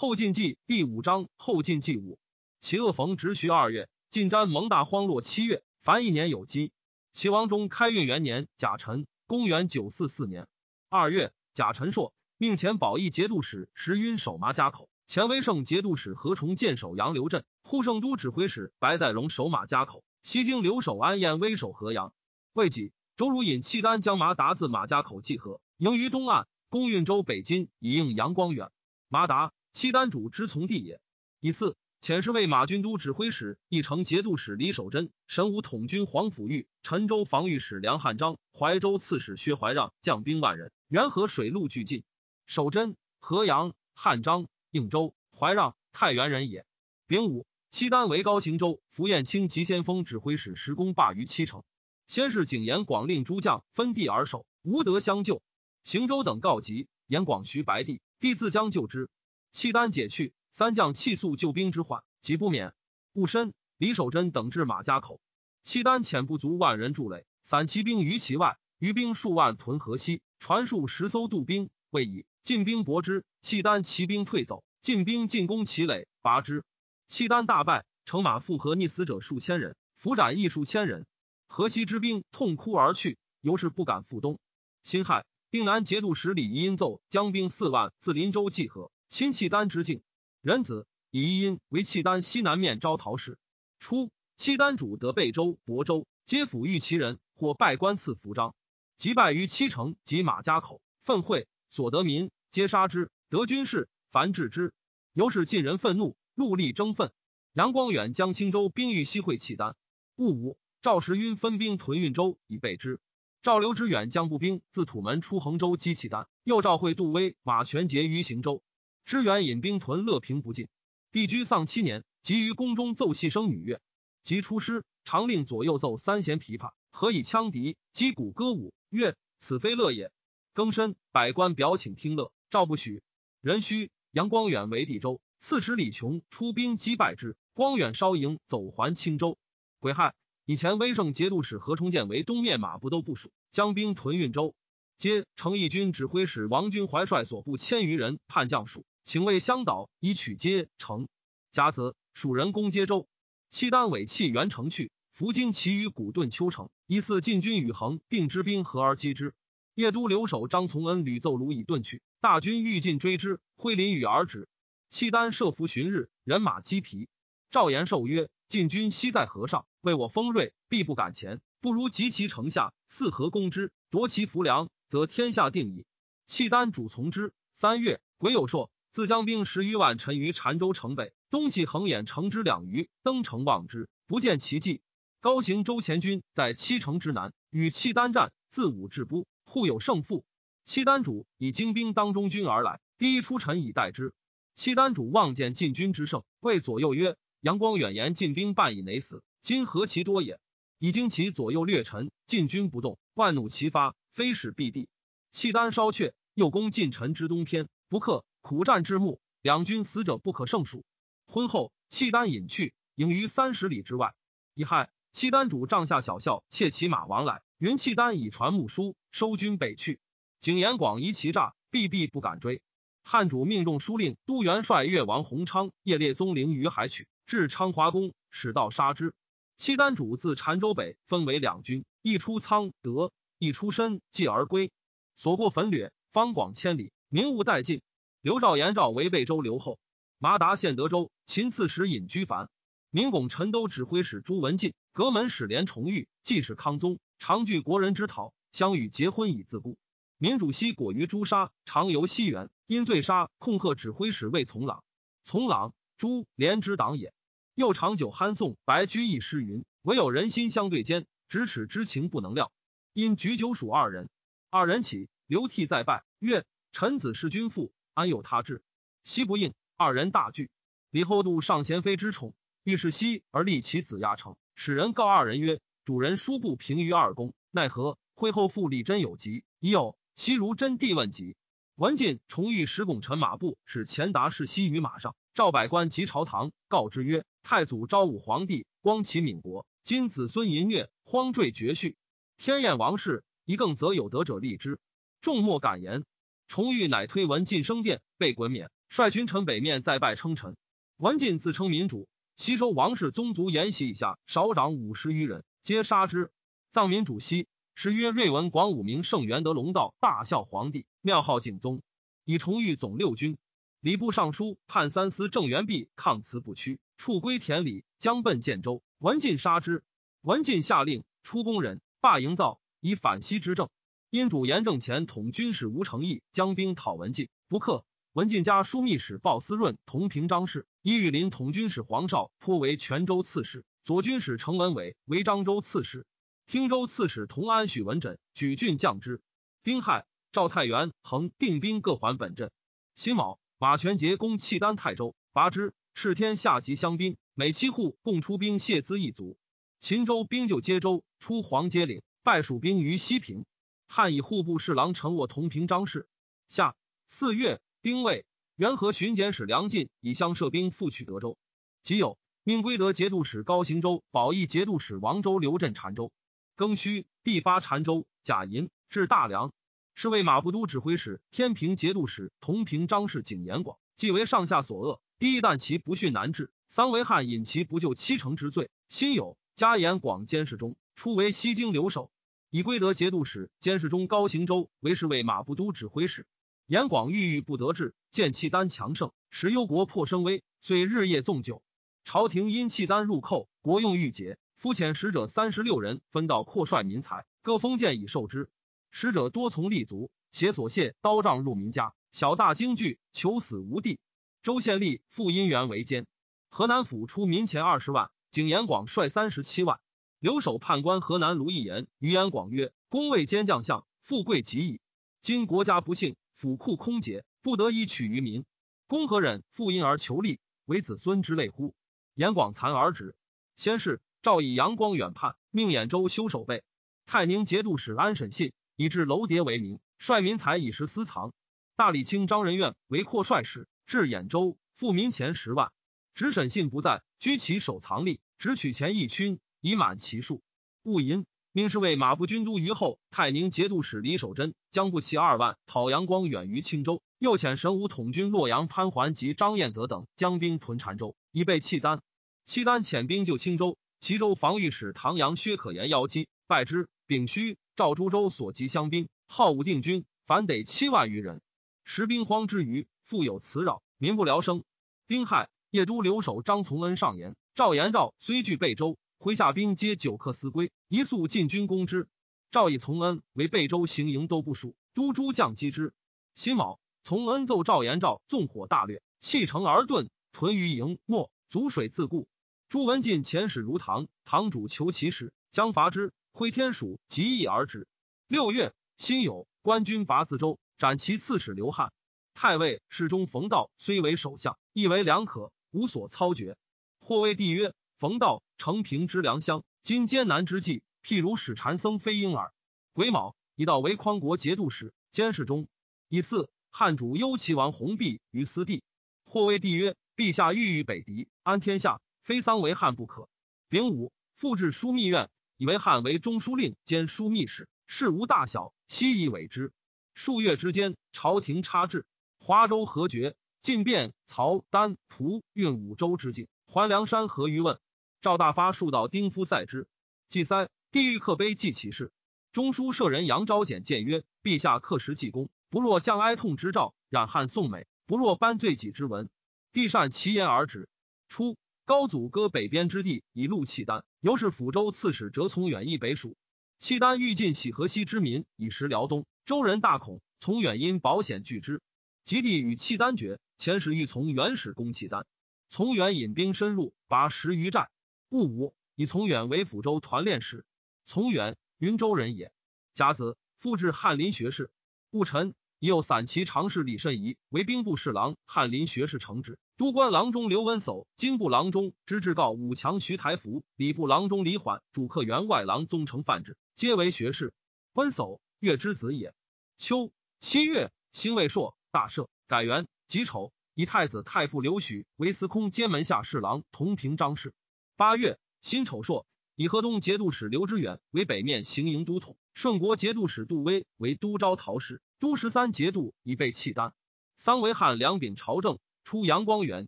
[0.00, 2.18] 后晋纪第五章后晋纪五。
[2.58, 6.72] 其恶逢直徐二月，晋瞻蒙大荒落七月，凡一年有基。
[7.12, 10.48] 齐王中开运元年甲辰，公元九四四年
[10.88, 22.14] 二月，甲辰朔，命前保义节度使石晕守马家口，前威胜节度使何崇建守杨刘镇，护圣都指挥使白在龙守马家口，西京留守安彦威守河阳。
[22.54, 28.70] 未几，周汝引契丹将马达自马家口济河，迎于东岸，攻运州北京，以应杨光远。
[29.12, 31.00] 马达，契丹主之从弟也。
[31.40, 31.76] 以四。
[32.02, 42.02] 遣侍卫马军都指挥使、义城节度使李守贞、神武统军黄甫玉、陈州防御使梁汉章、怀州刺史薛怀让将兵万人，元河水陆俱进。
[42.46, 46.64] 守贞、河阳、汉章、应州、怀让，太原人也。
[47.06, 51.64] 丙午，契丹为高行州、符彦卿及先锋指挥使石公罢于七城。
[52.06, 55.42] 先是景延广令诸将分地而守，无得相救。
[55.84, 59.10] 行州等告急，延广徐白帝，帝自将救之。
[59.52, 60.32] 契丹解去。
[60.52, 62.74] 三将弃速救兵之患，即不免。
[63.12, 65.20] 戊申，李守贞等至马家口，
[65.62, 72.26] 契丹遣不足万人筑垒，散骑兵于其外，余兵数万屯河西，传数十艘渡兵，未已。
[72.42, 76.64] 进兵搏之，契丹骑兵退走，进兵进攻其垒，拔之。
[77.06, 81.06] 契丹大败，乘马复合，溺死者数千人，俘斩亦数千人。
[81.46, 84.40] 河西之兵痛哭而去，犹是不敢复东。
[84.82, 90.02] 辛亥，定南节度使李殷奏将兵四万自林州济河，侵契丹之境。
[90.40, 93.38] 仁子以一阴为契丹西南面招讨使。
[93.80, 98.54] 初，契丹主得贝州、亳州，皆抚御其人，或拜官赐服章。
[98.96, 103.10] 即败于七城及马家口，愤会所得民，皆杀之。
[103.28, 104.72] 得军士，凡治之。
[105.12, 107.10] 由是晋人愤怒，戮力争奋。
[107.52, 109.74] 杨光远将青州兵欲西会契丹。
[110.14, 113.00] 戊午，赵时晕分兵屯运州以备之。
[113.42, 118.62] 赵刘之远将步兵自土门出衡州击契丹，又召会杜威、马全节于行州。
[119.10, 120.68] 支援引兵屯乐平不进，
[121.10, 123.80] 帝居丧七年，即于宫中奏戏声女乐，
[124.22, 130.12] 即出师，常令左右奏三弦琵琶，何以羌笛、击鼓歌舞，乐此非乐也。
[130.52, 133.02] 更申，百官表请听乐，赵不许。
[133.40, 139.36] 壬戌，杨光远为帝州刺史李琼出兵击败之，光远稍营走还青州。
[139.80, 140.14] 癸亥，
[140.44, 144.54] 以前威胜节度使何冲建为东面马步都部署，将兵屯运州，
[144.96, 148.84] 皆成义军指挥使王君怀率所部千余人叛将属。
[149.02, 151.08] 请为相导以取接城。
[151.50, 153.08] 甲子，蜀人攻接州，
[153.48, 159.34] 契丹委弃元城去，伏京其余古顿丘城，疑似晋军与横定之兵合而击之。
[159.74, 164.48] 叶都留守张从恩屡奏卢以遁去，大军欲进追之，挥林羽而止。
[164.90, 167.08] 契丹设伏旬日，人马击疲。
[167.50, 175.86] 赵延寿曰：“晋军西在河上，为我锋锐，必不敢前，不如集其城下，四合攻之，夺其浮粮，则天下定矣。”
[176.26, 177.32] 契丹主从之。
[177.54, 178.70] 三月，癸酉朔。
[178.90, 184.82] 自将兵十余万陈于澶州城北，东起横眼城之两隅，登城望之，不见其迹。
[185.20, 190.24] 高行周前军在七城之南，与契丹战，自武至都，互有胜负。
[190.64, 194.12] 契丹主以精兵当中军而来，第一出陈以待之。
[194.56, 200.40] 契丹主望见晋军之胜，谓左右曰：“阳光远言晋兵半以馁死，今何其多也？”
[200.80, 204.88] 已经其左右略陈，晋军不动，万弩齐发，非使必地。
[205.30, 208.24] 契丹稍却，又攻晋臣之东偏，不克。
[208.40, 210.84] 苦战之末，两军死者不可胜数。
[211.26, 214.14] 婚后，契丹隐去，隐于三十里之外。
[214.54, 220.00] 乙亥，契丹主帐下小校窃骑马往来，云契丹以传木书，收军北去。
[220.40, 222.62] 景延广疑其诈，避避不敢追。
[223.02, 229.14] 汉主命中书令都元帅越王弘昌夜列宗陵于海曲，至昌华宫，使道杀之。
[229.56, 234.72] 契丹主自澶州北分为两军，一出仓德，一出身，继而归。
[235.14, 237.82] 所过焚掠，方广千里，民物殆尽。
[238.22, 239.78] 刘兆延诏为贝州留后，
[240.18, 242.50] 马达县德州，秦刺史尹居凡，
[242.90, 249.78] 明拱陈都指挥使朱文进，阁门使连崇玉，既是康宗，常据国人之讨，相与结婚以自固。
[250.18, 254.84] 民主西果于朱砂，常游西园，因罪杀，控贺指挥使魏从朗。
[255.22, 257.14] 从朗，朱连之党也。
[257.54, 262.52] 又长久酣颂白居易诗云：“唯有人心相对间，咫尺之情不能料。”
[262.92, 264.10] 因举酒属二人，
[264.50, 268.62] 二人起，流涕再拜，曰：“臣子是君父。”安有他志？
[269.04, 270.48] 西不应，二人大惧。
[270.90, 281.36] 李后度上贤妃之宠，欲是西而立其子压城，使人告二人曰：“主人殊不平于二公，奈何？”会后复李真有疾，已有其如真帝问疾。
[281.74, 285.14] 文进重遇石拱辰马步，使钱达世西于马上。
[285.34, 291.96] 赵百官及朝堂，告之曰：“太祖昭武皇帝光启敏国，今子孙淫虐，荒坠绝序。
[292.38, 294.78] 天厌王室，一更则有德者立之。
[295.20, 296.04] 众莫敢言。”
[296.50, 300.56] 重遇乃推文进升殿，被滚免，率群臣北面再拜称臣。
[300.96, 306.32] 文进自称民主，吸收王氏宗族沿袭以下少长五十余人，皆杀之。
[306.72, 311.82] 葬民主西，时曰瑞文广武明圣元德隆道大孝皇帝，庙号景宗，
[312.24, 313.38] 以崇御总六军。
[313.78, 318.82] 礼部尚书判三司郑元弼抗辞不屈，处归田里，将奔建州。
[318.98, 319.84] 文进杀之。
[320.20, 323.70] 文进下令出宫人，罢营造，以反西之政。
[324.10, 327.84] 因主严正前统军使吴承义将兵讨文进，不克。
[328.12, 336.06] 文进家枢密使鲍思润同平章事，伊玉林统军使黄绍颇为泉州刺史，左军使程文伟为漳州刺史，
[336.48, 339.22] 汀州刺史同安许文枕举郡将之。
[339.62, 342.50] 丁亥，赵太元恒定兵各还本镇。
[342.96, 343.38] 辛卯。
[343.62, 345.74] 马全节攻契丹泰州，拔之。
[345.92, 349.36] 赤天下级乡兵，每七户共出兵谢资一族。
[349.80, 353.44] 秦州兵就接州，出黄街岭，败蜀兵于西平。
[353.92, 356.06] 汉以户部侍郎陈沃同平章事。
[356.46, 356.76] 下
[357.08, 361.36] 四月丁未，元和巡检使梁进以乡设兵复取德州。
[361.82, 366.12] 即有命归德节度使高行州、保义节度使王州留镇澶州。
[366.56, 369.52] 庚戌，地发澶州，甲寅，至大梁。
[369.96, 375.00] 是为马步都指挥使、天平节度使同平章事景延广，即为上下所恶。
[375.18, 378.70] 第一旦其不逊难治，桑维汉引其不就七成之罪。
[378.88, 382.12] 辛酉，加延广监视中，初为西京留守，
[382.50, 386.26] 以归德节度使、监视中高行州为侍卫马步都指挥使。
[386.66, 391.62] 延广郁郁不得志，见契丹强盛，使忧国破声威，遂日夜纵酒。
[392.04, 398.50] 朝廷因契丹入寇，国用欲竭，夫遣使者三十六人，分道阔率民财，各封建以受之。
[398.90, 404.00] 使者多从立足，携所械刀杖入民家，小大惊惧，求死无地。
[404.42, 406.06] 周献立复因缘为奸。
[406.48, 409.78] 河南府出民钱二十万，景延广率三十七万。
[410.20, 414.80] 留守判官河南卢义言于延广曰：“公位兼将相，富贵极矣。
[415.20, 418.44] 今国家不幸，府库空竭，不得已取于民。
[418.86, 421.74] 公何忍复因而求利，为子孙之类乎？”
[422.14, 423.16] 延广惭而止。
[423.56, 426.62] 先是，诏以阳光远判，命兖州修守备。
[427.06, 428.52] 泰宁节度使安审信。
[428.76, 431.34] 以至楼叠为名，率民财以时私藏。
[431.76, 435.70] 大理卿张仁愿为阔帅使，至兖州，付民钱十万。
[436.14, 440.42] 执审信不在，居其守藏吏，只取钱一勋，以满其数。
[440.82, 452.00] 戊寅，命侍卫马步军都虞后泰宁节度使李守贞将步骑二万讨阳光远于青州，又遣神武统军洛阳潘桓及张彦泽等将兵屯澶州，以备契丹。
[452.44, 456.88] 契丹遣兵救青州，齐州防御使唐阳薛可言邀击，败之。
[457.06, 457.56] 丙戌。
[457.76, 461.40] 赵诸州所及乡兵，号武定军，凡得七万余人。
[461.82, 464.64] 时兵荒之余，复有辞扰，民不聊生。
[465.08, 472.08] 丁亥，叶都留守张从恩上言：赵延赵虽据贝州，麾下兵皆久客思归，一速进军攻之。
[472.50, 475.92] 赵以从恩为贝州行营都部署，都诸将击之。
[476.34, 482.28] 辛卯，从恩奏赵延赵纵火大掠，弃城而遁，屯于营末，足水自固。
[482.70, 486.14] 朱文进遣使如堂，堂主求其使，将伐之。
[486.32, 487.86] 挥天蜀，极易而止。
[488.26, 491.92] 六月，辛酉，官军拔自州，斩其刺史刘汉。
[492.32, 496.56] 太尉侍中冯道虽为首相，亦为良可，无所操决。
[497.00, 502.52] 或谓帝曰：“冯道承平之良乡，今艰难之际，譬如使禅僧非婴耳。”
[502.92, 505.66] 癸卯，以道为匡国节度使，监视中。
[506.10, 508.82] 以四，汉主幽齐王弘弼于私地。
[509.24, 513.30] 或谓帝曰：“陛下欲与北狄，安天下，非丧为汉不可。”
[513.70, 515.30] 丙午，复置枢密院。
[515.56, 519.72] 以为汉为中书令兼枢密使，事无大小，悉以委之。
[520.12, 522.04] 数月之间，朝廷差制，
[522.38, 527.80] 华州何决，进变曹丹蒲运五州之境，还梁山何于问？
[528.20, 529.88] 赵大发数道丁夫塞之，
[530.28, 532.12] 祭塞地狱刻碑记其事。
[532.52, 539.30] 中书舍人杨昭简谏曰：陛下刻石记功，不若降哀痛之诏，染汉颂美，不若颁罪己之文。
[539.72, 540.88] 帝善其言而止。
[541.28, 541.56] 初。
[541.86, 546.36] 高祖割北边之地以戮契丹，由是抚州刺史折从远诣北属。
[546.78, 551.80] 契丹欲尽喜河西之民以食辽东，周人大恐，从远因保险拒之。
[552.22, 555.26] 及帝与契丹决，遣使欲从远使攻契丹。
[555.68, 557.88] 从远引兵深入，拔十余寨。
[558.30, 560.64] 戊午，以从远为抚州团练使。
[561.04, 562.52] 从远，云州人也。
[562.94, 564.70] 甲子，复置翰林学士。
[565.10, 565.54] 戊辰。
[565.82, 577.54] 已有散骑常侍李慎仪为兵部侍郎、翰林学士承旨，都官郎中刘文叟、金部郎中知制告武强徐台福、礼部郎中李缓、主客员外郎宗成范志，皆为学士。
[577.94, 579.32] 温叟，月之子也。
[579.78, 582.86] 秋七月，辛未朔，大赦，改元。
[583.06, 587.54] 己丑，以太子太傅刘许为司空兼门下侍郎，同平章事。
[588.00, 589.26] 八月，辛丑朔，
[589.56, 595.02] 以河东节度使刘知远为北面行营都统，顺国节度使杜威为都招陶使。
[595.18, 596.94] 都十三节度已被契丹。
[597.36, 599.86] 三为汉两秉朝政，出杨光远、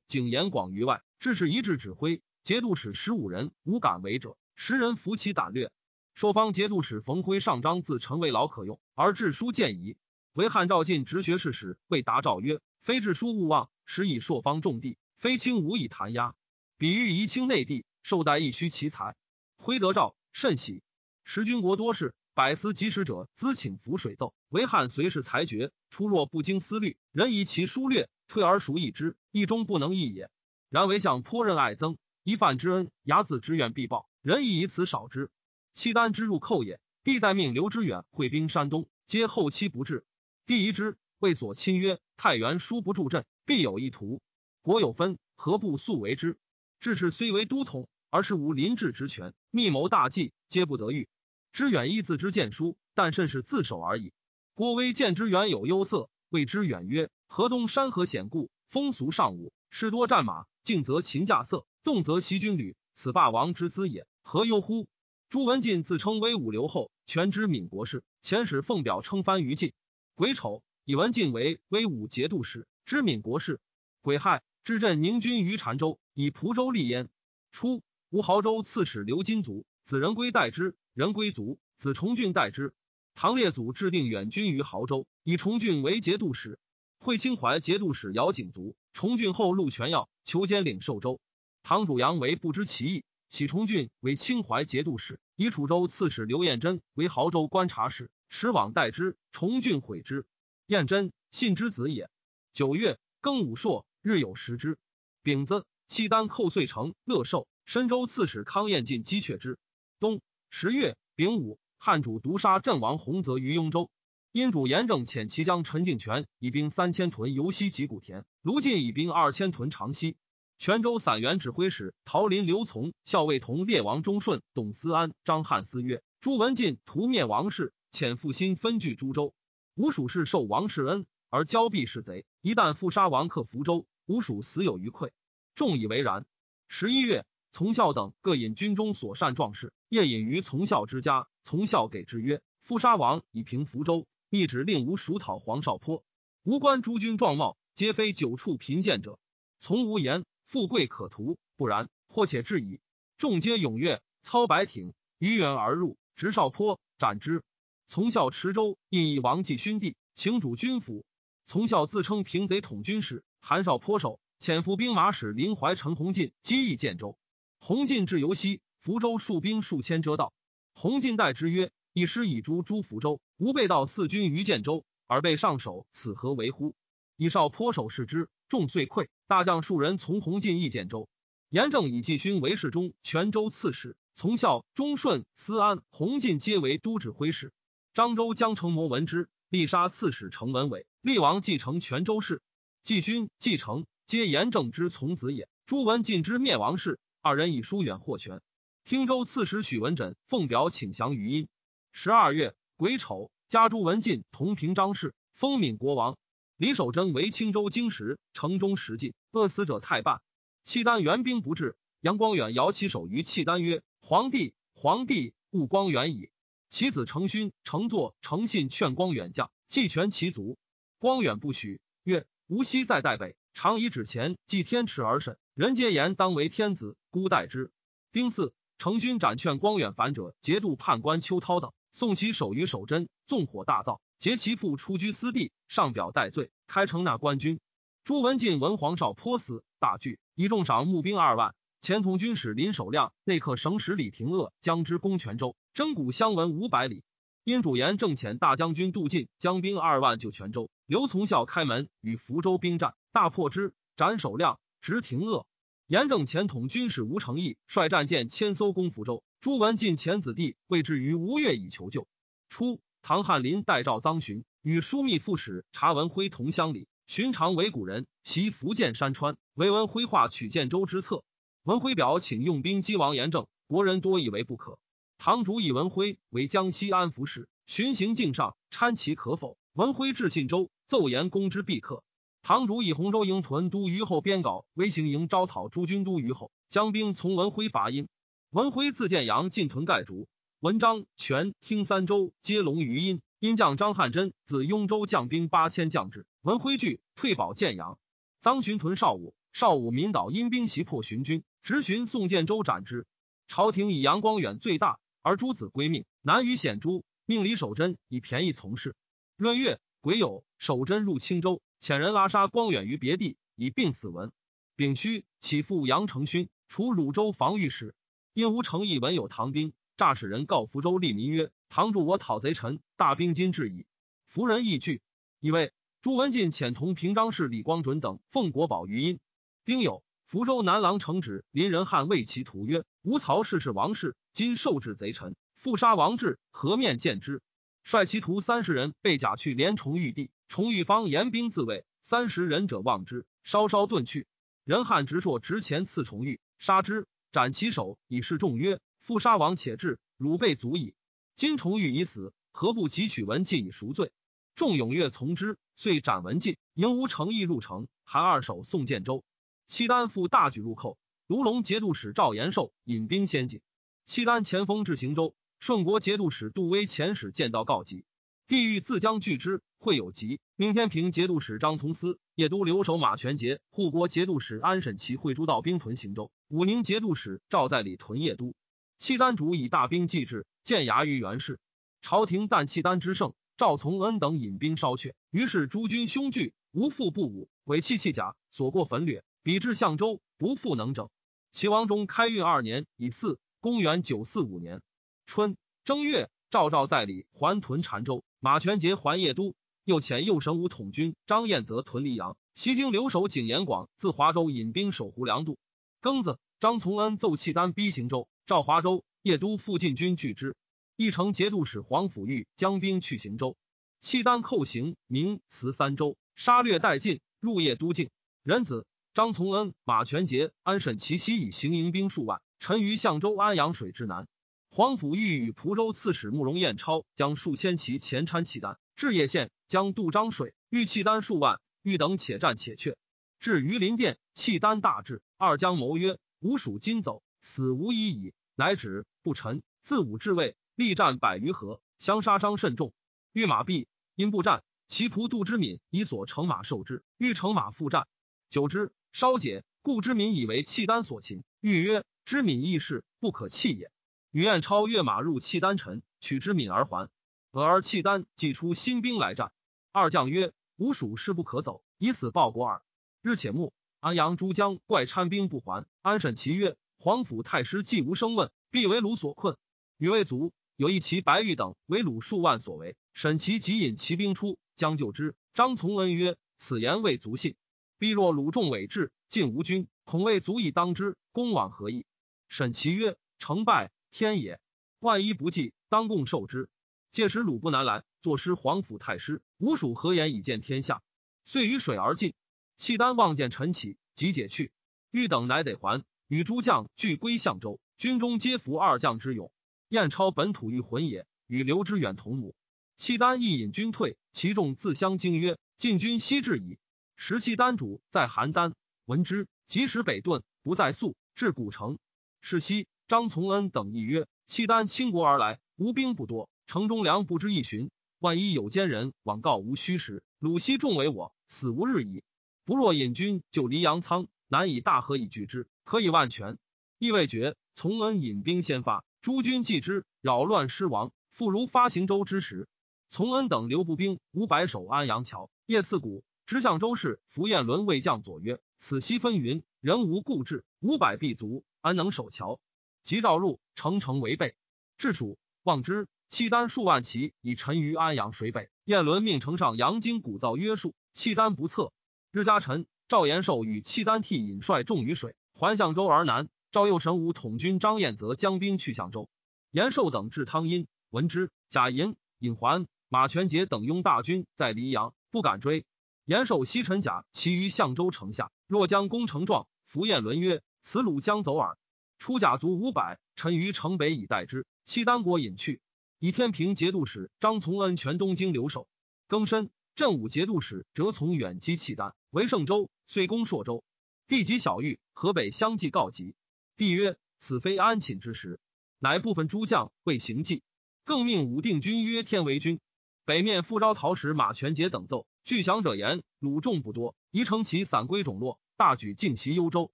[0.07, 2.21] 景延广于外，致使一致指挥。
[2.42, 5.73] 节度使十五人，无敢为者，十人服其胆略。
[6.14, 9.97] 朔方节度使冯辉上章自成为老可用，而致书见疑。
[10.35, 16.35] 为汉赵晋直学士时，未答诏曰：“非致书勿忘，实以朔方重地，非轻无以弹压。
[16.76, 19.16] 比喻宜清内地，受待亦需其才。”
[19.56, 20.82] 辉得诏，甚喜。
[21.25, 24.35] 时军国多事，百思及时者，兹请符水奏。
[24.49, 30.30] 为汉随是裁决，出若不经思虑，人以其疏略，退而熟议之，意中不能易也。
[30.68, 31.97] 然为相颇任爱憎。
[32.25, 34.09] 一犯之恩，睚眦之怨必报。
[34.21, 35.30] 人亦以此少之。
[35.73, 40.04] 契丹之入寇也，帝在命刘知远会兵山东，皆后期不至。
[40.47, 44.21] 帝疑之，谓所亲曰：“太原殊不助阵，必有一图。
[44.61, 46.38] 国有分，何不速为之？
[46.78, 51.09] 志士虽为都统，而是无临治之权，密谋大计，皆不得遇。
[51.50, 54.12] 知远亦自知见书，但甚是自守而已。
[54.52, 64.87] 郭威见之远有忧色，谓之远曰：‘河东山河险固，风俗尚武，士多战马，静则秦驾色。’”动则袭军旅，此霸王之资也，何忧乎？
[65.31, 68.04] 朱文进自称威武留后，权知闽国事。
[68.23, 69.73] 遣使奉表称藩于晋。
[70.14, 73.59] 癸丑，以文进为威武节度使，知闽国事。
[74.02, 77.09] 癸亥，至镇宁军于澶州，以蒲州立焉。
[77.52, 82.75] 初，吴濠州刺史刘金祖子仁归代之，仁归卒子重俊代之。
[83.14, 86.59] 唐列祖制定远军于濠州，以重俊为节度使。
[86.99, 91.23] 会清淮节度使姚景卒，重俊后陆全耀求兼领寿州。
[91.62, 99.16] 唐主杨为不知其意，起崇俊为清淮节度使，以楚州刺史刘彦珍为亳州观察使，持往代之。
[99.31, 100.26] 崇俊悔之。
[100.66, 102.11] 彦珍信之子也。
[102.52, 104.76] 九月庚午朔，日有食之。
[105.23, 109.59] 丙子，契丹寇遂城，乐寿深州刺史康彦进击却之。
[110.00, 113.90] 冬十月丙午，汉主毒杀阵王洪泽于雍州。
[114.33, 120.16] 因主严正遣其将陈敬全以兵三千屯游西及古田，卢进以兵二千屯长西。
[120.59, 129.35] 泉州散元指挥使陶林、刘从、校尉同列王忠顺、董思安、张汉思曰：“朱文进屠灭王室，遣复兴分据诸州。
[129.75, 132.25] 吴蜀士受王室恩，而交臂是贼。
[132.40, 135.12] 一旦复杀王克福州，吴蜀死有余愧。”
[135.54, 136.25] 众以为然。
[136.69, 141.28] 十一月，从孝等各引军中所善壮士，夜饮于从孝之家。
[141.42, 146.02] 从孝给之曰：“夫杀王以平福州，密旨令吴蜀讨黄少坡。
[146.44, 149.18] 吴关诸军壮貌，皆非久处贫贱者。
[149.59, 152.80] 从无言。”富贵可图，不然，或且至矣。
[153.16, 157.42] 众皆踊跃，操白挺，于远而入，直少坡，斩之。
[157.87, 161.06] 从孝持州印以王继勋弟，请主军府。
[161.44, 167.16] 从孝自称平贼统军使，韩少坡守，遣伏兵马使林怀陈洪进击役建州。
[167.64, 170.33] 洪进至游西，福州戍兵数千遮道。
[170.75, 176.75] 洪进代之曰：“一师以诛诸福州，吾被盗四军于建州，而被上守，此何为乎？”
[177.16, 178.28] 以少颇守视之。
[178.49, 181.09] 众遂溃，大将数人从洪进诣建州。
[181.50, 187.52] 严正以季勋为侍中、泉州刺史，从孝、忠顺、思安、洪进皆为都指挥使。
[187.95, 192.42] 漳州江城谋闻之，力杀刺史程文伟，厉王继承泉州事。
[192.83, 195.49] 季勋、继承皆严正之从子也。
[195.64, 198.40] 朱文进之灭亡氏，二人以疏远获权。
[198.84, 201.48] 汀州刺史许文枕奉表请降于殷。
[201.92, 206.18] 十二月癸丑，加朱文进同平章事，封闽国王。
[206.56, 210.20] 李守贞为青州京师，城中食尽，饿死者太半。
[210.64, 216.30] 契丹援兵不至，杨光远摇其手于契丹曰：“皇帝，皇帝，勿光远矣。”
[216.70, 220.58] 其子成勋、成作、诚信劝光远将，继权其族。
[220.98, 227.71] 光远不许，曰：“吾昔在代北，常以纸钱祭天池而审，人皆言当为天子，孤待之。”
[228.11, 234.00] 丁巳，成勋斩劝光远反者，节度判官邱涛等，送其首于守贞，纵火大造。
[234.18, 237.61] 劫其父出居私地，上表戴罪，开城纳官军。
[238.02, 241.54] 朱文进闻黄少颇死，大惧，以重赏募兵二万。
[241.82, 247.04] 前统军使林守亮、内客省使李廷鄂将之攻泉州，征古相闻五百里。
[247.44, 250.71] 因主言正遣大将军杜进将兵二万救泉州。
[250.87, 255.46] 刘从孝开门与福州兵战，大破之，斩守亮，直廷鄂。
[255.86, 259.24] 严正前统军使吴承义率战舰千艘攻福州。
[259.40, 262.06] 朱文进遣子弟未至于吴越以求救。
[262.50, 262.80] 初。
[263.04, 266.86] 唐翰林代诏臧询，与枢密副使查文辉同乡里。
[267.08, 269.36] 寻常为古人，习福建山川。
[269.54, 271.24] 为文辉画取建州之策。
[271.64, 274.78] 文辉表请用兵击王延政，国人多以为不可。
[275.18, 279.58] 唐主以文辉为江西安抚使，巡行境上，参其可否？
[279.72, 282.04] 文辉至信州，奏言攻之必克。
[282.44, 288.08] 唐主以洪州营屯都虞候编稿，微行营招讨诸军都虞候，将兵从文辉伐殷。
[288.50, 290.26] 文辉自建阳进屯盖竹。
[290.58, 297.96] 文章全听三州皆龙于阴，因将张汉贞自雍州将兵八千将至，文辉惧退保建阳。
[298.42, 303.06] 臧寻屯少武，少武民导阴兵袭破寻军，直寻宋建州斩之。
[303.46, 308.96] 朝廷以杨光远最大，而诸子归命，难于显诸，命李守贞以便宜从事。
[309.37, 314.30] 闰月，癸酉，守贞入青州，遣人拉杀光远于别地，以病死文。
[314.76, 317.96] 丙戌，起复杨承勋，除汝州防御使。
[318.34, 323.84] 因无诚意，闻有唐兵，诈使人告福州利民曰：“唐助我讨贼臣，大兵今至矣。”
[324.28, 325.02] 夫人亦惧，
[325.40, 329.18] 以为朱文进遣同平章事李光准等奉国宝于阴。
[329.64, 330.02] 丁酉。
[330.24, 337.42] 福州南郎承旨林仁汉为其图曰：“吴曹氏是王氏，今受制贼臣，复杀王志，何面见之？”
[337.82, 340.30] 率其徒三十人，被甲去连崇玉地。
[340.52, 344.26] 崇玉方严兵自卫，三十人者望之，稍稍遁去。
[344.64, 350.94] 仁汉直硕直前刺崇玉，杀之，斩其首，以示众曰：“复杀王且至，汝辈足矣。
[351.37, 354.12] 今崇玉已死，何不汲取文进以赎罪？”
[354.54, 359.25] 众踊跃从之，遂斩文进，迎吴诚意入城，韩二守宋建州。
[359.66, 363.62] 契丹复大举入寇，卢龙节度使赵延寿引兵先进。
[364.04, 368.04] 契丹前锋至行州，顺国节度使杜威遣使见到告急，
[368.49, 370.40] 地狱自将拒之，会有急。
[370.56, 378.54] 命天平节度使张从思、夜都留守马全节、护国节度使安审齐会诸道兵屯行州，武宁节度使赵在礼屯叶都。
[378.99, 381.58] 契丹主以大兵继至，建牙于元氏。
[382.02, 389.25] 朝廷但契丹之胜，赵从恩等引兵稍却，于是诸军凶惧，无复不武，伪弃弃甲，所过焚掠。
[389.42, 391.08] 比至相州，不复能整。
[391.50, 394.82] 齐王中开运二年乙巳，公元九四五年
[395.26, 399.54] 春正月，赵赵在礼还屯澶州，马全节还邺都。
[399.84, 405.58] 又遣右神武统军张彦泽屯黎阳，西京留守景延广自华州引兵守护梁渡。
[406.00, 410.56] 庚子，张从恩奏契丹逼行州，赵华州、邺都附近军拒之。
[410.96, 413.56] 义城节度使黄甫玉将兵去行州，
[414.00, 418.11] 契丹寇行明慈三州，杀掠殆尽，入邺都境。
[418.42, 418.84] 仁子。
[419.14, 424.26] 张从恩、马全节、安审其西以行营兵数万，陈于相州安阳水之南。
[424.74, 432.96] 皇甫玉与蒲州刺史慕容彦超将数千骑前搀契丹，至叶县，将渡漳水，遇契丹数万，欲等且战且却。
[433.38, 442.94] 至榆林殿，契丹大至，二将谋曰：“吾属今走，死无已矣。”乃止不臣，自武至卫，力战百余合，相杀伤甚重。
[443.35, 448.08] 欲马毙，因不战，其仆杜之敏以所乘马受之，欲乘马复战，
[448.48, 448.90] 久之。
[449.12, 451.44] 稍解，故之敏以为契丹所擒。
[451.61, 453.91] 欲曰：“知敏义士，不可弃也。”
[454.33, 457.11] 于彦超跃马入契丹城，取之敏而还。
[457.51, 459.53] 俄而契丹既出新兵来战，
[459.92, 462.81] 二将曰：“吾属势不可走，以死报国耳。”
[463.21, 465.85] 日且暮，安阳诸将怪参兵不还。
[466.01, 469.59] 安审其曰：“皇甫太师既无声问，必为鲁所困。
[469.99, 472.97] 余未足，有一骑白玉等为鲁数万所为。
[473.12, 475.37] 审其即引骑兵出，将救之。
[475.53, 477.55] 张从恩曰：‘此言未足信。’
[478.01, 481.18] 必若鲁仲伪至，尽无军，恐未足以当之。
[481.33, 482.07] 公往何意？
[482.49, 484.61] 沈其曰：成败天也，
[484.98, 486.68] 万一不济，当共受之。
[487.12, 491.03] 届时鲁不难来，作师皇甫太师，吾蜀何言以见天下？
[491.46, 492.35] 遂于水而进。
[492.77, 494.70] 契丹望见陈起，即解去。
[495.11, 499.51] 欲等乃得还，与诸将俱归相州，军中皆服二将之勇。
[499.88, 502.55] 燕超本土欲魂也，与刘知远同母。
[502.98, 506.79] 契丹亦引军退，其众自相惊曰：晋军西至矣。
[507.16, 508.75] 时契丹主在邯郸，
[509.07, 511.98] 闻之，即使北遁，不再宿，至古城。
[512.42, 517.90] 是夕，张从恩等议曰：“契丹倾国而来，无兵不多，城中粮不知一旬。
[518.18, 522.25] 万一有奸人往告无虚实，鲁西众为我，死无日矣。
[522.64, 526.57] 不若引军就黎阳仓，难以大河以拒之，可以万全。
[526.98, 531.12] 意未决，从恩引兵先发，诸军继之，扰乱失亡。
[531.29, 532.66] 复如发行州之时，
[533.11, 542.59] 从恩等留步兵五百守安阳桥，夜刺鼓。”直向周市符彦伦为将左曰：“此西分云，人无故志，五百必足，安能守桥？”
[543.02, 544.54] 即召入，城城为备。
[544.96, 548.70] 至蜀，望之，契丹数万骑已沉于安阳水北。
[548.84, 551.92] 燕伦命城上扬金鼓噪约束，契丹不测。
[552.30, 556.48] 日加晨，赵延寿与契丹替引率众于水，还向州而南。
[556.70, 559.28] 赵右神武统军张彦泽将兵去向州。
[559.70, 565.84] 延寿等至汤阴，闻之，贾莹、尹环、马全节等拥大军在黎阳，不敢追。
[566.24, 568.50] 延寿西陈甲，其余相州城下。
[568.66, 571.76] 若将攻城状，符彦伦曰：“此鲁将走耳。”
[572.22, 574.64] 出甲卒五百，陈于城北以待之。
[574.85, 575.80] 契丹国引去，
[576.20, 578.87] 以天平节度使张从恩全东京留守。
[579.28, 583.82] 庚申，镇武节度使折从远击契丹，为盛州，遂攻朔州。
[584.28, 586.37] 帝及小玉，河北相继告急。
[586.76, 588.61] 帝曰：“此非安寝之时。”
[589.00, 590.62] 乃部分诸将为行计，
[591.02, 592.78] 更命武定军曰天为军。
[593.24, 595.26] 北面复招陶使马全节等奏。
[595.42, 599.90] 据降者言，鲁众不多，宜乘其散归种落，大举进袭幽州。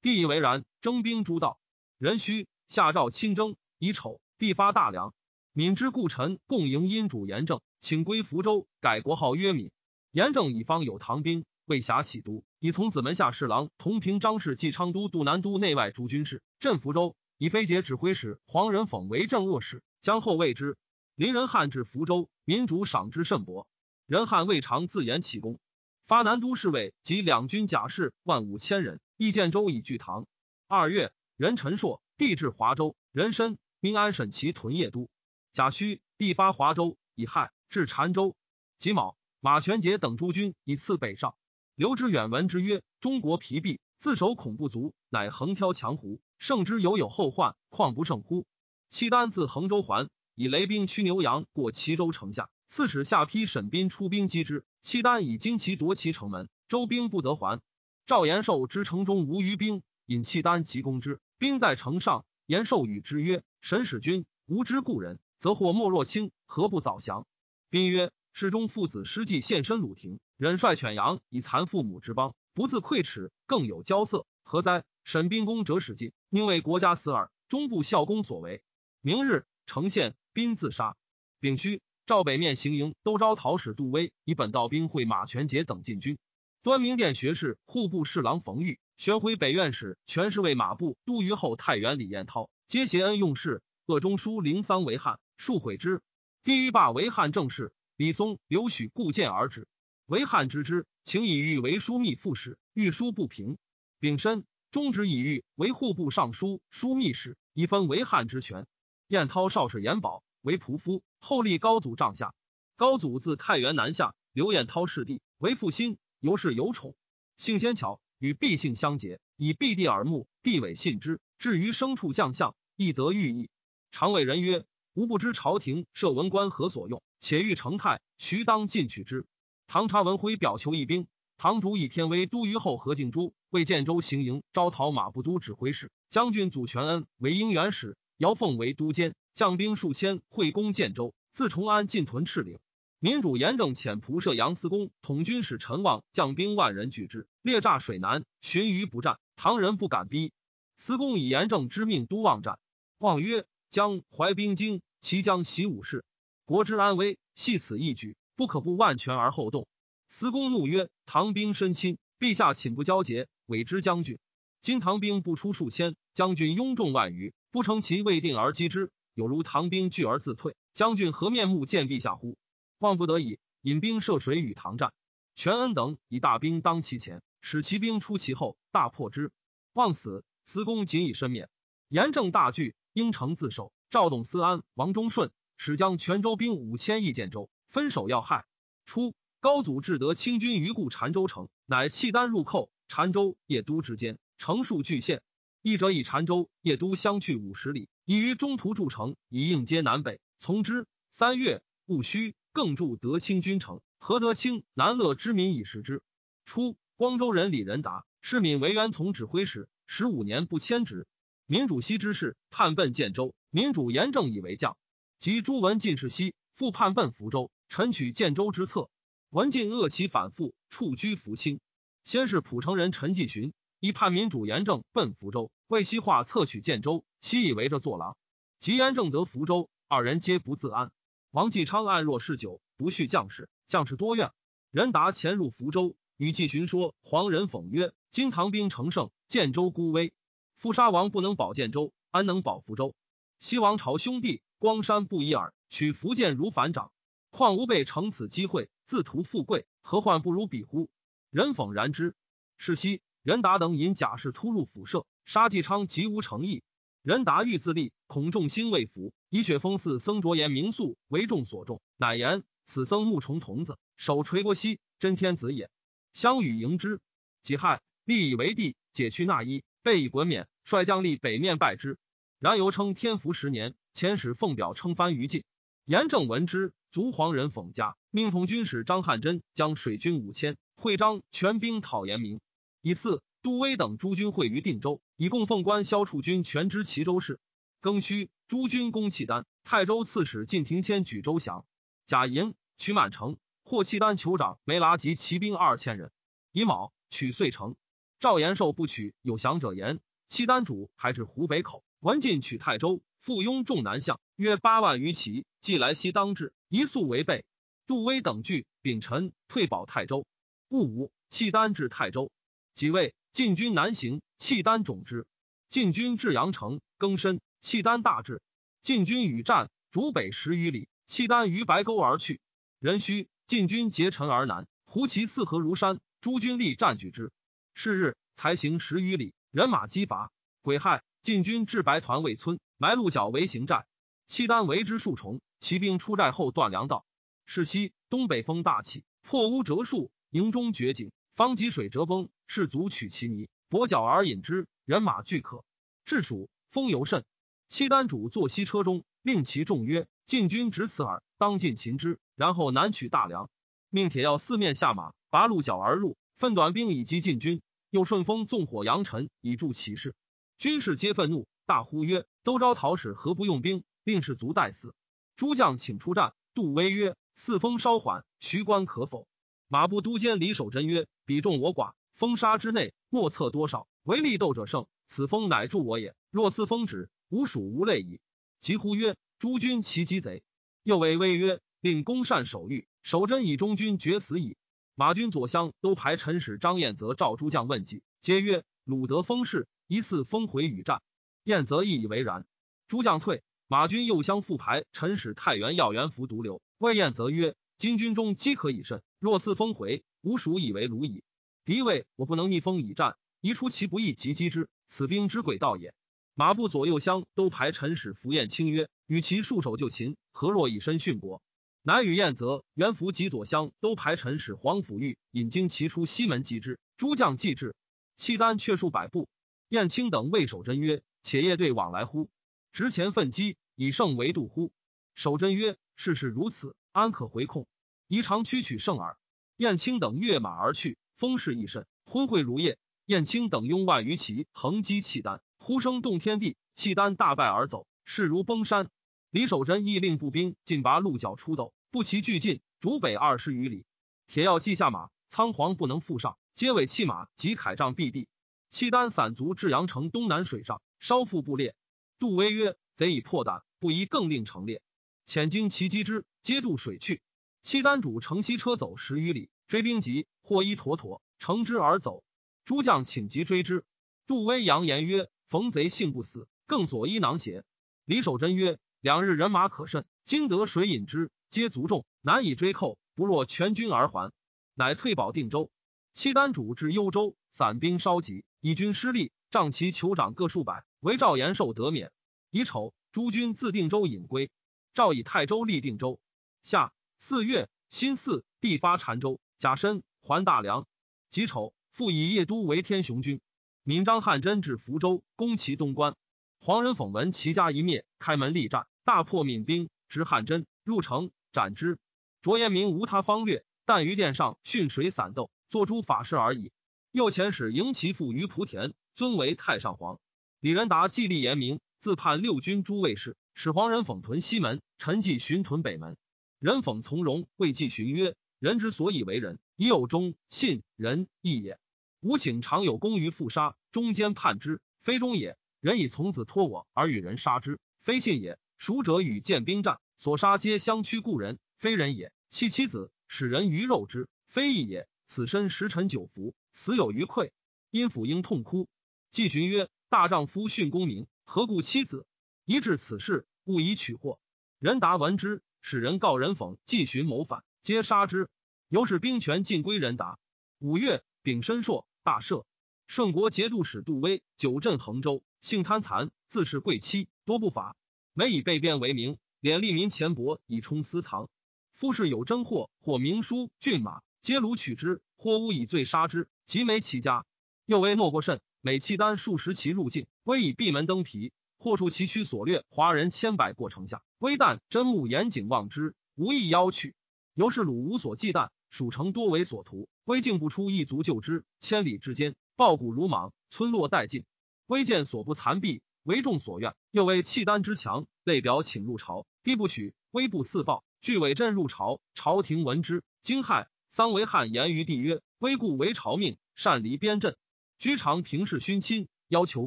[0.00, 1.59] 帝以为然，征兵诸道。
[2.00, 3.56] 壬戌，下诏亲征。
[3.76, 5.12] 乙丑，帝发大梁。
[5.52, 9.70] 闽之故臣共迎殷主严正，请归福州，改国号曰闽。
[10.10, 17.16] 严正以方有唐兵，未辖喜都，以从子门下侍郎同平张氏继昌都督南都内外诸军事，镇福州。
[17.36, 20.78] 以飞节指挥使黄仁讽为镇恶使，将后谓之。
[21.16, 23.66] 林仁汉至福州，民主赏之甚薄。
[24.06, 25.60] 仁汉未尝自言其功，
[26.06, 30.26] 发南都侍卫及两军甲士万五千人，诣建州以拒唐。
[30.66, 35.08] 二月，任陈硕帝至华州，人申，兵安审其屯邺都。
[35.52, 38.36] 甲戌，帝发华州，以亥至澶州。
[38.76, 41.34] 己卯，马全节等诸军以次北上。
[41.76, 48.44] 刘知远闻之曰：“中国疲弊，自守恐不足，乃横挑强胡。”胜之犹有后患，况不胜乎？
[48.90, 54.66] 契丹自衡州还，以雷兵驱牛羊过齐州城下，刺史下邳沈斌出兵击之。
[54.82, 57.62] 契丹以旌旗夺其城门，周兵不得还。
[58.04, 61.18] 赵延寿知城中无余兵，引契丹急攻之。
[61.40, 67.26] 兵在城上，延寿与之曰：“神使君无知故人，则或莫若卿，何不早降？”
[67.70, 78.62] 兵曰：“世中父子失计献身鲁庭，忍率犬羊以残父母之邦，不自愧耻，更有骄色，何哉？”沈兵公折使进，宁为国家死耳，终不效公所为。
[79.00, 80.94] 明日，城县宾自杀。
[81.40, 86.18] 丙戌，赵北面行营都招讨使杜威，以本道兵会马全节等进军。
[86.62, 96.02] 端明殿学士、户部侍郎冯玉，宣徽北院使、全侍卫马步都虞候太原李彦涛，皆携恩用事，恶中书灵桑为汉，数毁之。
[96.44, 99.66] 帝欲罢为汉正事，李松、刘许故谏而止。
[100.04, 103.56] 为汉知之，请以玉为枢密副使，御书不平。
[104.00, 104.44] 丙申。
[104.70, 108.66] 中旨以御为户部尚书、枢密使，以分为汉之权。
[109.08, 112.34] 彦涛少使延保为仆夫，后立高祖帐下。
[112.76, 116.94] 高祖自太原南下，刘彦涛侍弟，为父心，尤是有宠，
[117.38, 121.20] 性先巧，与毕姓相结，以毕地耳目，地委信之。
[121.38, 123.48] 至于牲畜将相，亦得寓意。
[123.90, 129.24] 常谓人曰：“吾不知朝廷设文官何所用，且欲成泰，徐当进取之。”
[129.66, 131.06] 唐察文辉表求一兵。
[131.38, 141.14] 唐主以天威都虞后何敬珠为建州行营招讨马步都指挥使，将军祖全恩为应元使，姚凤为都监，将兵数千会攻建州。
[141.32, 142.58] 自崇安进屯赤岭，
[143.02, 149.18] 民主严正遣仆射杨思公统军使陈旺将兵万人拒之，列栅水南，寻于不战。
[149.36, 150.34] 唐人不敢逼。
[150.76, 152.58] 思公以严正之命都望战，
[152.98, 156.04] 望曰：“将怀兵精，其将习武士，
[156.44, 159.66] 国之安危，系此一举，不可不万全而后动。”
[160.10, 164.18] 司公怒曰：“唐兵深侵，陛下寝不交节，委之将军。
[164.60, 170.54] 今唐兵不出数千，将军拥众万余，不成其未定而击之，有如唐兵拒而自退。
[170.74, 172.36] 将军何面目见陛下乎？
[172.80, 174.94] 望不得已，引兵涉水与唐战。
[175.34, 179.32] 全恩等以大兵当其前，使其兵出其后，大破之。
[179.74, 181.50] 望死，司公仅以身免。
[181.88, 183.70] 严正大惧，应城自守。
[183.90, 188.46] 赵董思安、王忠顺使将泉州兵五千亿建州，分守要害。
[188.86, 189.14] 初。
[189.40, 195.22] 高祖至得清军于故澶州城，乃契丹入寇澶州邺都之间，城数巨县。
[195.62, 200.20] 一者以澶州邺都相去五十里，已于中途筑城，以应接南北。
[200.38, 200.86] 从之。
[201.10, 203.80] 三月戊戌，更筑德清军城。
[203.98, 206.02] 何德清、南乐之民以食之。
[206.44, 211.06] 初，光州人李仁达，是闽为元从指挥使，十五年不迁职。
[211.46, 213.34] 民主西之事，叛奔建州。
[213.50, 214.76] 民主严正以为将，
[215.18, 218.88] 及朱文进士西，复叛奔福州，臣取建州之策。
[219.28, 221.60] 文进恶其反复，处居福清。
[222.04, 228.16] 先是蒲城人陈继寻以叛民主严正奔福州，为西化策取建州，西以为着坐牢。
[228.58, 230.90] 及严正得福州，二人皆不自安。
[231.32, 234.32] 王继昌暗弱嗜酒，不恤将士，将士多怨。
[234.72, 236.96] 仁达潜入福州，与季寻说。
[237.02, 240.12] 黄仁讽曰：“今唐兵乘胜，建州孤危，
[240.56, 242.96] 夫沙王不能保建州，安能保福州？
[243.38, 246.90] 西王朝兄弟光山不一耳，取福建如反掌。
[247.30, 250.90] 况吾辈乘此机会。”自图富贵，何患不如彼乎？
[251.30, 252.16] 人讽然之。
[252.58, 256.64] 是夕，任达等引甲士突入府舍，杀继昌，极无诚意。
[257.02, 265.70] 任达欲自立，恐众心未服，以雪峰寺僧卓言明素为众所重，乃言此僧目重童子，手垂郭膝，真天子也。
[266.12, 267.00] 相与迎之，
[267.40, 271.96] 己亥，立以为帝，解去纳衣，备以衮冕，率将立北面拜之。
[272.40, 275.44] 然犹称天福十年，遣使奉表称藩于晋。
[275.84, 282.40] 严正闻之，卒黄人讽家，命统军使张汉真将水军五千，会张全兵讨严明。
[282.82, 287.38] 以次，杜威等诸军会于定州，以供奉官萧处军全知齐州事。
[287.82, 291.64] 庚戌，诸军攻契丹，泰州刺史晋廷谦举州降。
[292.04, 296.12] 贾寅，取满城，获契丹酋长梅剌及骑兵二千人。
[296.52, 297.76] 乙卯，取遂城。
[298.18, 301.82] 赵延寿不取，有降者言，契丹主还至湖北口。
[302.00, 307.46] 文进取泰州，附庸众南向，约八万余骑，既来西当至，一速为备。
[307.86, 310.26] 杜威等惧，秉臣退保泰州。
[310.68, 312.30] 戊午，契丹至泰州。
[312.74, 315.26] 几位晋军南行，契丹种之。
[315.70, 318.42] 晋军至阳城，更深，契丹大至。
[318.82, 322.40] 晋军与战，逐北十余里，契丹于白沟而去。
[322.78, 326.00] 壬戌，晋军结陈而南，胡骑四合如山。
[326.20, 327.32] 诸军力占据之，
[327.72, 330.30] 是日才行十余里，人马激伐。
[330.62, 333.86] 癸亥，晋军至白团魏村，埋鹿角为行寨。
[334.26, 337.06] 契丹为之数重，骑兵出寨后断粮道。
[337.46, 345.64] 是夕，东北风大起，破屋折树，营中绝井，方及水折崩，士卒取其泥，跛脚而饮之，人马俱可。
[346.04, 347.24] 至蜀，风尤甚。
[347.70, 353.48] 契丹主坐西车中，令其众曰：“晋军只此耳，当尽擒之，然后南取大梁。”
[353.90, 355.12] 命铁要四面下马。
[355.30, 357.62] 拔鹿角而入，分短兵以击晋军。
[357.88, 360.16] 又顺风纵火扬尘，以助其势。
[360.58, 363.84] 军士皆愤怒，大呼曰：“都招讨使，何不用兵？
[364.02, 364.92] 令士卒待死。”
[365.36, 366.34] 诸将请出战。
[366.54, 369.28] 杜威曰：“四风稍缓，徐关可否？”
[369.68, 373.86] 马步都监李守贞曰：“彼众我寡，风沙之内，莫测多少。
[374.02, 374.88] 唯力斗者胜。
[375.06, 376.16] 此风乃助我也。
[376.32, 378.20] 若四风止，吾属无类矣。”
[378.60, 380.42] 即呼曰：“诸君其击贼！”
[380.84, 384.58] 又谓魏曰：“令公善守御，守贞以中军决死矣。”
[384.94, 391.00] 马军左厢都排陈使张彦则召诸将问计，皆曰：“鲁得封事，疑似封回与战。”
[391.44, 392.46] 彦则亦以为然。
[392.86, 396.60] 诸将退，马军右厢复排陈使太原要元符独留。
[396.76, 401.22] 魏彦则曰：“今军中饥渴已甚，若似封回，吾属以为鲁矣。
[401.64, 404.68] 敌谓我不能逆风以战，宜出其不意，及击之。
[404.86, 405.94] 此兵之诡道也。”
[406.40, 411.42] 马步左右厢都排陈使符彦卿曰：“与其束手就擒，何若以身殉国？”
[411.84, 417.74] 乃与彦泽、元福及左相都排陈使黄甫玉引荆骑出西门击之，诸将继至。
[418.16, 419.28] 契丹却数百步。
[419.68, 422.30] 燕青等魏守贞曰：“且夜队往来乎？
[422.72, 424.72] 执前奋击，以胜为度乎？”
[425.14, 427.68] 守贞曰：“事事如此，安可回控？
[428.08, 429.18] 宜长驱取胜耳。”
[429.58, 432.78] 燕青等跃马而去，风势亦甚，昏会如夜。
[433.04, 438.90] 燕青等拥万余骑横击契丹，呼声动天地，契丹大败而走，势如崩山。
[439.30, 443.84] 李守贞亦令步兵尽拔鹿角出斗，步骑俱进，逐北二十余里。
[444.26, 448.26] 铁要骑下马，仓皇不能复上，皆尾弃马及铠杖避地。
[448.70, 451.76] 契丹散卒至阳城东南水上，稍复布列。
[452.18, 454.80] 杜威曰：“贼已破胆，不宜更令成列。”
[455.28, 457.20] 遣精骑击之，皆渡水去。
[457.60, 462.24] 契丹主乘西车走十余里，追兵急，获一妥妥，乘之而走。
[462.64, 463.84] 诸将请急追之。
[464.26, 467.64] 杜威扬言曰：“逢贼幸不死，更左衣囊血。”
[468.06, 468.78] 李守贞曰。
[469.02, 474.30] 两日人马可甚，今得水饮之，皆足众，难以追寇，不若全军而还。
[474.74, 475.70] 乃退保定州。
[476.12, 482.12] 契丹主至幽州，散兵稍急，以军失利，仗其酋长各数百，唯赵延寿得免。
[482.50, 484.50] 乙丑，诸军自定州引归。
[484.92, 486.20] 赵以泰州立定州。
[486.62, 490.86] 夏四月，辛巳，地发澶州，甲申，还大梁。
[491.30, 493.40] 己丑，复以邺都为天雄军。
[493.82, 496.14] 闽张汉真至福州，攻其东关。
[496.60, 498.86] 黄仁讽闻其家一灭，开门力战。
[499.04, 501.98] 大破闽兵，执汉真入城斩之。
[502.42, 506.72] 卓延明无他方略，但于殿上训水散斗，作诸法事而已。
[507.10, 510.20] 右遣使迎其父于莆田，尊为太上皇。
[510.60, 516.18] 李仁达既立严明，自判六军诸卫士，使黄仁讽屯西门，陈继寻屯北门。
[516.58, 521.80] 仁讽从容，谓继寻曰：“人之所以为人，已有忠信仁义也。
[522.20, 525.56] 吾请常有功于父杀，中间叛之，非忠也。
[525.80, 535.06] 人以从子托我而与人杀之，非信也。”蜀者与见兵战，所杀皆相驱故人，非人也；弃妻子，使人鱼肉之，非义也。
[535.26, 537.52] 此身十臣九服，死有余愧。
[537.90, 538.88] 因抚应痛哭。
[539.30, 542.26] 季寻曰：“大丈夫殉功名，何故妻子？
[542.64, 544.40] 一至此事，勿以取祸。”
[544.80, 548.48] 仁达闻之，使人告人讽季寻谋反，皆杀之。
[548.88, 550.38] 由是兵权尽归仁达。
[550.78, 552.64] 五月，丙申朔，大赦。
[553.06, 557.96] 顺国节度使杜威久镇衡州，性贪残，自恃贵妻，多不法。
[558.34, 561.48] 每以被贬为名，敛利民钱帛以充私藏。
[561.92, 567.44] 夫士有真货或名书骏马，皆掳取之；或诬以罪杀之，即没其家。
[567.84, 574.22] 又为诺过甚，每契丹数十骑入境，威以闭门登皮，或数其躯所掠华人千百过城下。
[574.38, 577.14] 威旦真目严谨望之，无意邀去。
[577.54, 580.08] 由是鲁无所忌惮，蜀城多为所图。
[580.24, 584.44] 威竟不出一卒救之，千里之间，暴谷如莽，村落殆尽。
[584.86, 586.02] 威见所不残壁。
[586.22, 591.02] 为众所愿，又为契丹之强，类表请入朝，帝不取，威不四报。
[591.22, 597.56] 据伪朕入朝，朝廷闻之，惊骇，桑维汉言于帝曰：“威故为朝命，擅离边镇，
[597.98, 599.86] 居常平视勋亲，要求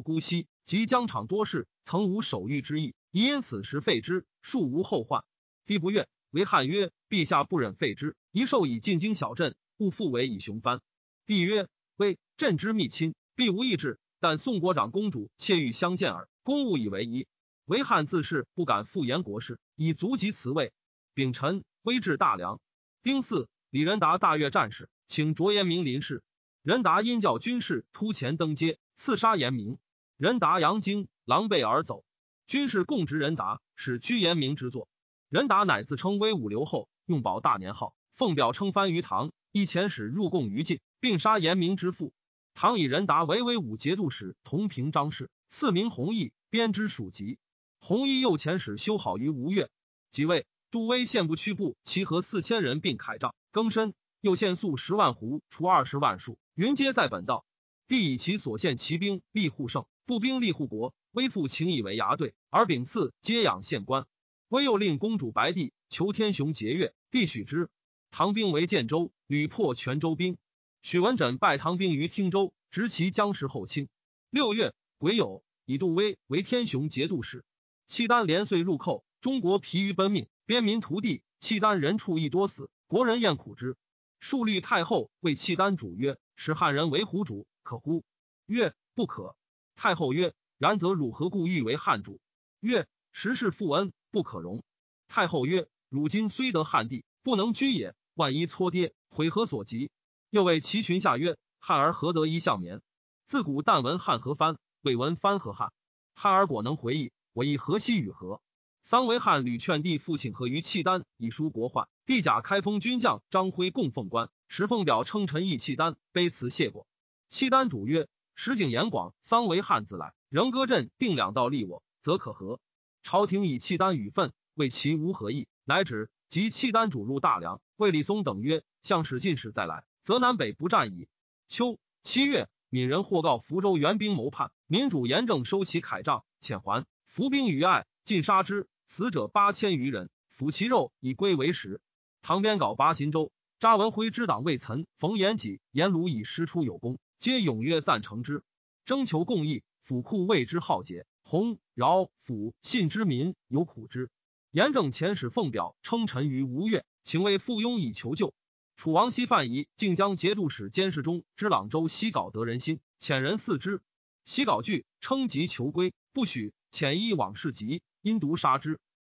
[0.00, 0.48] 姑息。
[0.64, 5.24] 及疆场多事，曾无守御之意，宜因此时废之，庶无后患。”
[5.66, 10.80] 帝不悦，为汉曰：“陛下不忍废之，宜授以进京小镇，勿复为以雄藩。”
[11.26, 14.00] 帝曰：“微朕之密亲，必无异志。
[14.18, 17.28] 但宋国长公主窃欲相见耳，公务以为宜。”
[17.66, 20.72] 为汉自恃不敢复言国事，以足及辞位。
[21.14, 22.60] 丙辰，威至大梁。
[23.04, 26.24] 丁巳，李仁达大阅战事，请卓延明临事。
[26.64, 29.78] 仁达因教军士突前登阶，刺杀严明。
[30.16, 32.04] 仁达扬惊，狼狈而走。
[32.48, 34.88] 军士共执仁达，使居严明之作。
[35.28, 39.32] 仁达乃自称威武留后，用宝大年号，奉表称藩于唐。
[39.52, 42.12] 一遣使入贡于晋，并杀严明之父。
[42.54, 47.38] 唐以仁达为威武节度使，同平张氏，赐名弘毅，编之属籍。
[47.80, 49.70] 弘毅右遣使修好于吴越，
[50.10, 57.44] 即位，杜威献不屈部齐合四千人，并铠杖更深，又献粟十万斛，除二十万数，云皆在本道。
[57.86, 64.06] 帝以其所献骑兵立护胜，步兵立护国，威父请以为牙队，而秉赐皆养县官。
[64.48, 67.70] 威又令公主白帝求天雄节钺，帝许之。
[68.10, 70.38] 唐兵为建州，屡破泉州兵。
[70.82, 73.86] 许文枕败唐兵于汀州，执其将士后清。
[74.28, 77.44] 六月，癸酉，以杜威为天雄节度使。
[77.86, 83.76] 契丹连岁入寇，中国疲于奔命，边民屠地，契丹人畜亦多死，国人厌苦之。
[84.18, 88.02] 数立太后为契丹主曰：“使汉人为胡主，可乎？”
[88.46, 89.36] 曰：“不可。”
[89.76, 92.18] 太后曰：“然则汝何故欲为汉主？”
[92.58, 94.64] 曰：“时事负恩，不可容。”
[95.06, 97.94] 太后曰：“汝今虽得汉地，不能居也。
[98.14, 99.92] 万一搓跌，悔何所及？”
[100.28, 102.82] 又谓齐群下曰：“汉儿何得一向眠？
[103.26, 105.72] 自古但闻汉和藩，未闻藩和汉。
[106.12, 108.42] 汉儿果能回忆。”我亦何西与何？
[108.82, 111.88] 桑维汉屡劝帝父请和于契丹，以纾国患。
[112.06, 116.88] 帝甲开封军将张辉供奉官，石奉表称臣意契丹，卑辞谢过。
[117.28, 122.58] 契丹主曰：“石井严广，桑维汉自来，仍割镇定两道立我，则可和。”
[123.04, 126.10] 朝廷以契丹与愤，谓其无何意，乃止。
[126.30, 131.06] 及契丹主入大梁，谓李松等曰：“向使进士再来，则南北不战矣。”
[131.46, 136.86] 秋七月，闽人获告福州援兵谋叛，民主严正收其铠杖，遣还。
[137.06, 140.10] 伏兵于爱，尽杀之，死者八千余人。
[140.36, 141.80] 抚其肉以归为食。
[142.20, 148.42] 唐边稿拔秦州，查文辉之党魏岑、冯延己、颜鲁以师出有功，皆踊跃赞成之。
[148.84, 151.06] 征求共议，府库为之浩劫。
[151.22, 154.10] 洪、饶、抚信之民有苦之。
[154.54, 158.34] 严正遣使奉表称臣于吴越，请为附庸以求救。
[158.76, 163.82] 楚王西范仪竟将节度使监视中之朗州西稿得人心，遣人四之。
[164.24, 166.54] 西稿惧，称疾求归，不许。
[166.70, 168.78] 遣一往事疾，因毒杀之。